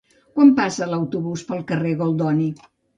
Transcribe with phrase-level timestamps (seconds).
[0.37, 2.53] Quan passa l'autobús pel carrer Goldoni?